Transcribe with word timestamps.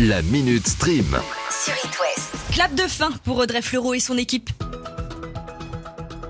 La 0.00 0.22
Minute 0.22 0.66
Stream. 0.66 1.20
sur 1.50 1.72
It 1.74 1.98
West. 2.00 2.30
Clap 2.52 2.74
de 2.74 2.82
fin 2.84 3.10
pour 3.24 3.36
Audrey 3.38 3.60
Fleurot 3.62 3.94
et 3.94 4.00
son 4.00 4.16
équipe. 4.16 4.48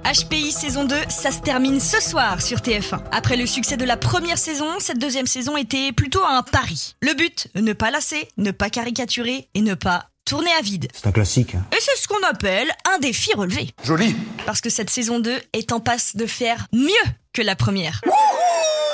HPI 0.05 0.51
saison 0.51 0.85
2, 0.85 0.97
ça 1.09 1.31
se 1.31 1.39
termine 1.41 1.79
ce 1.79 2.01
soir 2.01 2.43
sur 2.43 2.59
TF1. 2.59 3.01
Après 3.13 3.37
le 3.37 3.47
succès 3.47 3.77
de 3.77 3.85
la 3.85 3.97
première 3.97 4.39
saison, 4.39 4.67
cette 4.81 4.99
deuxième 4.99 5.27
saison 5.29 5.57
était 5.57 5.93
plutôt 5.93 6.25
un 6.25 6.43
pari. 6.43 6.97
Le 7.01 7.15
but, 7.15 7.47
ne 7.55 7.73
pas 7.73 7.91
lasser, 7.93 8.29
ne 8.39 8.51
pas 8.51 8.71
caricaturer 8.71 9.49
et 9.55 9.61
ne 9.61 9.75
pas 9.75 10.07
tourner 10.25 10.51
à 10.59 10.63
vide. 10.63 10.89
C'est 10.93 11.07
un 11.07 11.13
classique. 11.13 11.55
hein. 11.55 11.65
Et 11.73 11.81
c'est 11.81 11.97
ce 11.97 12.09
qu'on 12.09 12.23
appelle 12.29 12.69
un 12.93 12.99
défi 12.99 13.33
relevé. 13.35 13.71
Joli. 13.85 14.17
Parce 14.47 14.61
que 14.61 14.71
cette 14.71 14.91
saison 14.91 15.21
2 15.21 15.33
est 15.53 15.71
en 15.73 15.79
passe 15.81 16.17
de 16.17 16.27
faire 16.27 16.67
mieux 16.73 16.91
que 17.33 17.43
la 17.43 17.55
première. 17.55 18.01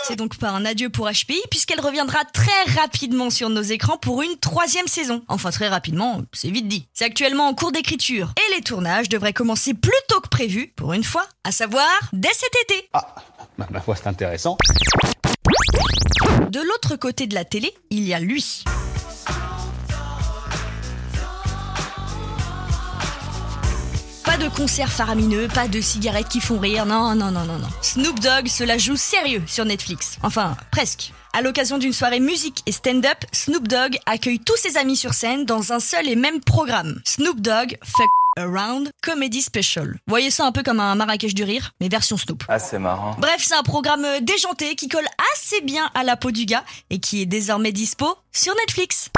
C'est 0.09 0.15
donc 0.15 0.37
pas 0.37 0.51
un 0.51 0.65
adieu 0.65 0.89
pour 0.89 1.11
HPI 1.11 1.41
puisqu'elle 1.51 1.81
reviendra 1.81 2.25
très 2.25 2.63
rapidement 2.77 3.29
sur 3.29 3.49
nos 3.49 3.63
écrans 3.63 3.97
pour 3.97 4.23
une 4.23 4.37
troisième 4.37 4.87
saison. 4.87 5.25
Enfin 5.27 5.51
très 5.51 5.67
rapidement, 5.67 6.23
c'est 6.33 6.51
vite 6.51 6.69
dit. 6.69 6.87
C'est 6.93 7.05
actuellement 7.05 7.49
en 7.49 7.55
cours 7.55 7.73
d'écriture 7.73 8.33
et 8.37 8.55
les 8.55 8.63
tournages 8.63 9.09
devraient 9.09 9.33
commencer 9.33 9.75
plus 9.75 9.91
tôt 10.09 10.21
que 10.21 10.29
prévu, 10.29 10.73
pour 10.77 10.93
une 10.93 11.03
fois, 11.03 11.27
à 11.43 11.51
savoir 11.51 11.89
dès 12.13 12.33
cet 12.33 12.53
été. 12.63 12.89
Ah, 12.93 13.17
ma 13.69 13.81
foi, 13.81 13.97
c'est 13.97 14.07
intéressant. 14.07 14.57
De 16.51 16.61
l'autre 16.61 16.95
côté 16.95 17.27
de 17.27 17.35
la 17.35 17.45
télé, 17.45 17.75
il 17.91 18.05
y 18.05 18.15
a 18.15 18.21
lui. 18.21 18.63
Pas 24.37 24.43
de 24.43 24.49
concerts 24.51 24.93
faramineux, 24.93 25.49
pas 25.49 25.67
de 25.67 25.81
cigarettes 25.81 26.29
qui 26.29 26.41
font 26.41 26.59
rire, 26.59 26.85
non, 26.85 27.15
non, 27.15 27.31
non, 27.31 27.45
non, 27.45 27.59
non. 27.59 27.69
Snoop 27.81 28.21
Dogg 28.21 28.49
se 28.49 28.65
la 28.65 28.77
joue 28.77 28.97
sérieux 28.97 29.43
sur 29.47 29.65
Netflix. 29.65 30.19
Enfin, 30.23 30.59
presque. 30.71 31.13
À 31.33 31.41
l'occasion 31.41 31.79
d'une 31.79 31.95
soirée 31.95 32.21
musique 32.21 32.63
et 32.67 32.73
stand-up, 32.73 33.17
Snoop 33.33 33.67
Dogg 33.67 33.97
accueille 34.05 34.39
tous 34.39 34.57
ses 34.57 34.77
amis 34.77 34.97
sur 34.97 35.15
scène 35.15 35.47
dans 35.47 35.73
un 35.73 35.81
seul 35.81 36.07
et 36.07 36.17
même 36.17 36.41
programme. 36.41 37.01
Snoop 37.07 37.41
Dogg 37.41 37.79
Fuck 37.83 38.09
Around 38.39 38.91
Comedy 39.03 39.41
Special. 39.41 39.97
Voyez 40.07 40.31
ça 40.31 40.45
un 40.45 40.53
peu 40.53 40.63
comme 40.63 40.81
un 40.81 40.95
Marrakech 40.97 41.33
du 41.33 41.45
rire, 41.45 41.73
mais 41.81 41.89
version 41.89 42.19
Snoop. 42.19 42.45
Ah, 42.49 42.59
c'est 42.59 42.79
marrant. 42.79 43.17
Bref, 43.19 43.39
c'est 43.43 43.57
un 43.57 43.63
programme 43.63 44.07
déjanté 44.21 44.75
qui 44.75 44.89
colle 44.89 45.09
assez 45.35 45.63
bien 45.63 45.91
à 45.95 46.05
la 46.05 46.17
peau 46.17 46.31
du 46.31 46.45
gars 46.45 46.65
et 46.91 46.99
qui 46.99 47.23
est 47.23 47.27
désormais 47.27 47.73
dispo 47.73 48.19
sur 48.33 48.55
Netflix. 48.57 49.09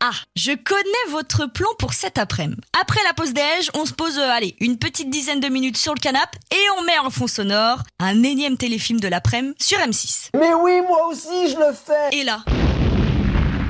Ah, 0.00 0.12
je 0.36 0.52
connais 0.52 1.10
votre 1.10 1.46
plan 1.46 1.68
pour 1.78 1.94
cet 1.94 2.18
après-midi. 2.18 2.60
Après 2.80 3.00
la 3.04 3.14
pause 3.14 3.32
déj, 3.32 3.70
on 3.74 3.86
se 3.86 3.92
pose, 3.92 4.18
euh, 4.18 4.30
allez, 4.30 4.54
une 4.60 4.78
petite 4.78 5.10
dizaine 5.10 5.40
de 5.40 5.48
minutes 5.48 5.76
sur 5.76 5.94
le 5.94 6.00
canapé 6.00 6.38
et 6.52 6.70
on 6.78 6.82
met 6.82 6.98
en 6.98 7.10
fond 7.10 7.26
sonore 7.26 7.78
un 7.98 8.22
énième 8.22 8.56
téléfilm 8.56 9.00
de 9.00 9.08
l'après-midi 9.08 9.54
sur 9.60 9.78
M6. 9.78 10.30
Mais 10.38 10.54
oui, 10.54 10.80
moi 10.82 11.06
aussi, 11.08 11.50
je 11.50 11.56
le 11.56 11.72
fais. 11.72 12.16
Et 12.16 12.24
là, 12.24 12.44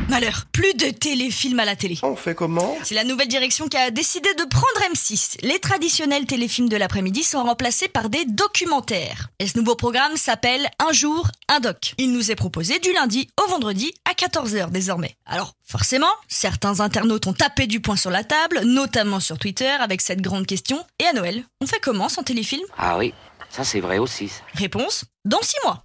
malheur, 0.08 0.44
plus 0.52 0.74
de 0.74 0.90
téléfilms 0.90 1.60
à 1.60 1.64
la 1.64 1.76
télé. 1.76 1.98
On 2.02 2.16
fait 2.16 2.34
comment? 2.34 2.76
C'est 2.82 2.94
la 2.94 3.04
nouvelle 3.04 3.28
direction 3.28 3.68
qui 3.68 3.76
a 3.76 3.90
décidé 3.90 4.28
de 4.34 4.44
prendre 4.44 4.94
M6. 4.94 5.36
Les 5.42 5.58
traditionnels 5.58 6.26
téléfilms 6.26 6.68
de 6.68 6.76
l'après-midi 6.76 7.22
sont 7.22 7.42
remplacés 7.42 7.88
par 7.88 8.08
des 8.08 8.24
documentaires. 8.24 9.28
Et 9.38 9.46
ce 9.46 9.58
nouveau 9.58 9.74
programme 9.74 10.16
s'appelle 10.16 10.68
Un 10.78 10.92
jour, 10.92 11.28
un 11.48 11.60
doc. 11.60 11.94
Il 11.98 12.12
nous 12.12 12.30
est 12.30 12.36
proposé 12.36 12.78
du 12.78 12.92
lundi 12.92 13.28
au 13.44 13.48
vendredi 13.50 13.92
à 14.04 14.12
14h 14.12 14.70
désormais. 14.70 15.16
Alors, 15.26 15.54
forcément, 15.64 16.06
certains 16.28 16.80
internautes 16.80 17.26
ont 17.26 17.32
tapé 17.32 17.66
du 17.66 17.80
poing 17.80 17.96
sur 17.96 18.10
la 18.10 18.24
table, 18.24 18.60
notamment 18.64 19.20
sur 19.20 19.38
Twitter, 19.38 19.68
avec 19.68 20.00
cette 20.00 20.20
grande 20.20 20.46
question. 20.46 20.84
Et 20.98 21.06
à 21.06 21.12
Noël, 21.12 21.44
on 21.60 21.66
fait 21.66 21.80
comment 21.80 22.08
sans 22.08 22.22
téléfilm? 22.22 22.62
Ah 22.78 22.98
oui, 22.98 23.12
ça 23.50 23.64
c'est 23.64 23.80
vrai 23.80 23.98
aussi. 23.98 24.30
Réponse 24.54 25.04
dans 25.24 25.42
6 25.42 25.56
mois. 25.64 25.80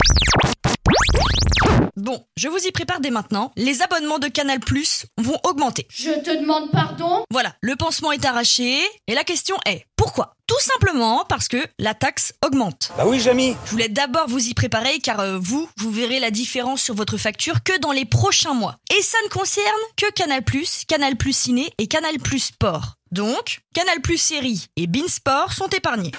Bon, 2.01 2.25
je 2.35 2.47
vous 2.47 2.57
y 2.57 2.71
prépare 2.71 2.99
dès 2.99 3.11
maintenant. 3.11 3.51
Les 3.57 3.83
abonnements 3.83 4.17
de 4.17 4.27
Canal 4.27 4.59
Plus 4.59 5.05
vont 5.19 5.37
augmenter. 5.43 5.85
Je 5.91 6.09
te 6.09 6.35
demande 6.35 6.71
pardon? 6.71 7.23
Voilà, 7.29 7.53
le 7.61 7.75
pansement 7.75 8.11
est 8.11 8.25
arraché 8.25 8.81
et 9.05 9.13
la 9.13 9.23
question 9.23 9.55
est 9.67 9.85
pourquoi? 9.95 10.33
Tout 10.47 10.59
simplement 10.59 11.25
parce 11.29 11.47
que 11.47 11.63
la 11.77 11.93
taxe 11.93 12.33
augmente. 12.43 12.91
Bah 12.97 13.03
oui, 13.05 13.19
Jamy. 13.19 13.55
Je 13.65 13.69
voulais 13.69 13.87
d'abord 13.87 14.27
vous 14.27 14.47
y 14.47 14.55
préparer 14.55 14.97
car 14.97 15.19
euh, 15.19 15.37
vous, 15.39 15.69
vous 15.77 15.91
verrez 15.91 16.19
la 16.19 16.31
différence 16.31 16.81
sur 16.81 16.95
votre 16.95 17.17
facture 17.17 17.61
que 17.61 17.77
dans 17.77 17.91
les 17.91 18.05
prochains 18.05 18.55
mois. 18.55 18.77
Et 18.97 19.01
ça 19.03 19.19
ne 19.25 19.29
concerne 19.29 19.65
que 19.95 20.11
Canal+, 20.13 20.41
Canal+, 20.87 21.13
Ciné 21.31 21.71
et 21.77 21.85
Canal+, 21.85 22.15
Sport. 22.39 22.95
Donc, 23.11 23.59
Canal+, 23.73 23.97
Série 24.17 24.67
et 24.77 24.87
Beansport 24.87 25.51
sont 25.51 25.67
épargnés. 25.67 26.11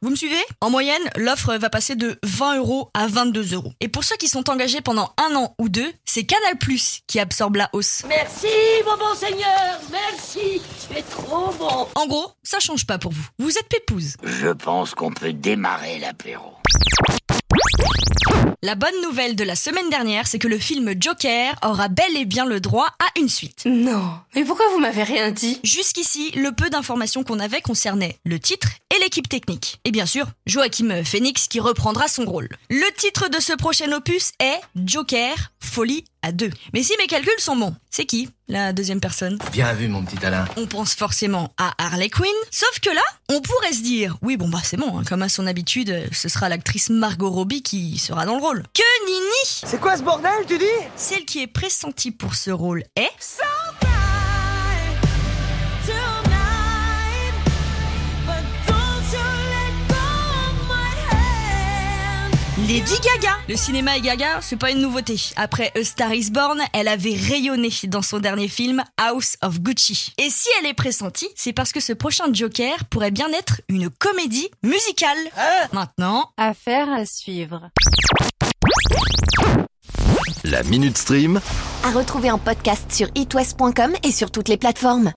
Vous 0.00 0.10
me 0.10 0.16
suivez? 0.16 0.40
En 0.62 0.70
moyenne, 0.70 1.02
l'offre 1.16 1.54
va 1.56 1.68
passer 1.68 1.94
de 1.94 2.18
20 2.22 2.56
euros 2.56 2.90
à 2.94 3.06
22 3.06 3.54
euros. 3.54 3.72
Et 3.80 3.88
pour 3.88 4.02
ceux 4.02 4.16
qui 4.16 4.28
sont 4.28 4.48
engagés 4.48 4.80
pendant 4.80 5.12
un 5.18 5.34
an 5.36 5.54
ou 5.58 5.68
deux, 5.68 5.92
c'est 6.06 6.24
Canal+, 6.24 6.54
qui 7.06 7.20
absorbe 7.20 7.56
la 7.56 7.68
hausse. 7.74 8.02
Merci, 8.08 8.46
mon 8.86 8.96
bon 8.96 9.14
Seigneur 9.14 9.78
Merci 9.90 10.62
Tu 10.88 10.96
es 10.98 11.02
trop 11.02 11.52
bon 11.58 11.86
En 11.94 12.06
gros, 12.06 12.32
ça 12.42 12.60
change 12.60 12.86
pas 12.86 12.98
pour 12.98 13.12
vous. 13.12 13.26
Vous 13.38 13.58
êtes 13.58 13.68
pépouse. 13.68 14.14
Je 14.22 14.48
pense 14.48 14.94
qu'on 14.94 15.12
peut 15.12 15.32
démarrer 15.34 15.98
l'apéro. 15.98 16.54
La 18.62 18.74
bonne 18.74 19.00
nouvelle 19.02 19.36
de 19.36 19.44
la 19.44 19.54
semaine 19.54 19.88
dernière, 19.88 20.26
c'est 20.26 20.38
que 20.38 20.48
le 20.48 20.58
film 20.58 20.92
Joker 20.98 21.54
aura 21.64 21.88
bel 21.88 22.16
et 22.16 22.24
bien 22.24 22.44
le 22.44 22.60
droit 22.60 22.88
à 22.98 23.18
une 23.18 23.28
suite. 23.28 23.62
Non, 23.66 24.18
mais 24.34 24.44
pourquoi 24.44 24.66
vous 24.72 24.80
m'avez 24.80 25.04
rien 25.04 25.30
dit? 25.30 25.60
Jusqu'ici, 25.62 26.32
le 26.32 26.50
peu 26.52 26.68
d'informations 26.68 27.22
qu'on 27.22 27.38
avait 27.38 27.60
concernait 27.60 28.18
le 28.24 28.38
titre 28.38 28.68
l'équipe 29.08 29.26
technique. 29.26 29.80
Et 29.86 29.90
bien 29.90 30.04
sûr, 30.04 30.26
Joachim 30.44 31.02
Phoenix 31.02 31.48
qui 31.48 31.60
reprendra 31.60 32.08
son 32.08 32.26
rôle. 32.26 32.50
Le 32.68 32.94
titre 32.98 33.28
de 33.30 33.40
ce 33.40 33.54
prochain 33.54 33.90
opus 33.92 34.32
est 34.38 34.60
Joker, 34.84 35.34
folie 35.60 36.04
à 36.20 36.30
deux. 36.30 36.50
Mais 36.74 36.82
si 36.82 36.92
mes 36.98 37.06
calculs 37.06 37.32
sont 37.38 37.56
bons, 37.56 37.74
c'est 37.88 38.04
qui 38.04 38.28
la 38.48 38.74
deuxième 38.74 39.00
personne? 39.00 39.38
Bien 39.50 39.72
vu, 39.72 39.88
mon 39.88 40.04
petit 40.04 40.22
Alain. 40.26 40.44
On 40.58 40.66
pense 40.66 40.92
forcément 40.94 41.54
à 41.56 41.72
Harley 41.78 42.10
Quinn, 42.10 42.28
sauf 42.50 42.80
que 42.80 42.90
là, 42.90 43.00
on 43.30 43.40
pourrait 43.40 43.72
se 43.72 43.80
dire, 43.80 44.18
oui 44.20 44.36
bon 44.36 44.48
bah 44.50 44.60
c'est 44.62 44.76
bon, 44.76 44.98
hein, 44.98 45.04
comme 45.08 45.22
à 45.22 45.30
son 45.30 45.46
habitude, 45.46 46.06
ce 46.12 46.28
sera 46.28 46.50
l'actrice 46.50 46.90
Margot 46.90 47.30
Robbie 47.30 47.62
qui 47.62 47.96
sera 47.96 48.26
dans 48.26 48.36
le 48.36 48.42
rôle. 48.42 48.62
Que 48.74 49.06
Nini 49.06 49.64
C'est 49.64 49.80
quoi 49.80 49.96
ce 49.96 50.02
bordel, 50.02 50.44
tu 50.46 50.58
dis? 50.58 50.64
Celle 50.96 51.24
qui 51.24 51.40
est 51.40 51.46
pressentie 51.46 52.10
pour 52.10 52.34
ce 52.34 52.50
rôle 52.50 52.84
est... 52.94 53.08
Lady 62.68 62.96
Gaga 63.02 63.32
Le 63.48 63.56
cinéma 63.56 63.96
et 63.96 64.02
Gaga, 64.02 64.42
c'est 64.42 64.58
pas 64.58 64.70
une 64.70 64.82
nouveauté. 64.82 65.18
Après 65.36 65.72
A 65.74 65.82
Star 65.82 66.12
is 66.12 66.30
Born, 66.30 66.60
elle 66.74 66.88
avait 66.88 67.14
rayonné 67.14 67.70
dans 67.84 68.02
son 68.02 68.18
dernier 68.18 68.48
film 68.48 68.84
House 68.98 69.38
of 69.40 69.60
Gucci. 69.60 70.12
Et 70.18 70.28
si 70.28 70.50
elle 70.60 70.66
est 70.66 70.74
pressentie, 70.74 71.30
c'est 71.34 71.54
parce 71.54 71.72
que 71.72 71.80
ce 71.80 71.94
prochain 71.94 72.24
Joker 72.30 72.84
pourrait 72.90 73.10
bien 73.10 73.32
être 73.32 73.62
une 73.70 73.88
comédie 73.88 74.50
musicale. 74.62 75.16
Maintenant, 75.72 76.30
Affaire 76.36 76.92
à 76.92 77.06
suivre. 77.06 77.70
La 80.44 80.62
Minute 80.64 80.98
Stream. 80.98 81.40
À 81.84 81.90
retrouver 81.90 82.30
en 82.30 82.38
podcast 82.38 82.92
sur 82.92 83.08
itwest.com 83.14 83.94
et 84.02 84.12
sur 84.12 84.30
toutes 84.30 84.48
les 84.48 84.58
plateformes. 84.58 85.06